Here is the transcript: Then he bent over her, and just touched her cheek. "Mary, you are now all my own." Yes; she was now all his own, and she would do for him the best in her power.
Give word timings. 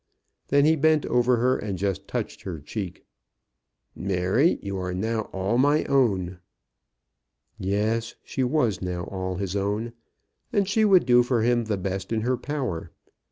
Then 0.47 0.65
he 0.65 0.75
bent 0.75 1.05
over 1.05 1.35
her, 1.37 1.55
and 1.59 1.77
just 1.77 2.07
touched 2.07 2.41
her 2.41 2.59
cheek. 2.59 3.05
"Mary, 3.95 4.57
you 4.63 4.79
are 4.79 4.95
now 4.95 5.29
all 5.31 5.59
my 5.59 5.83
own." 5.85 6.39
Yes; 7.59 8.15
she 8.23 8.43
was 8.43 8.81
now 8.81 9.03
all 9.03 9.35
his 9.35 9.55
own, 9.55 9.93
and 10.51 10.67
she 10.67 10.85
would 10.85 11.05
do 11.05 11.21
for 11.21 11.43
him 11.43 11.65
the 11.65 11.77
best 11.77 12.11
in 12.11 12.21
her 12.21 12.35
power. 12.35 12.89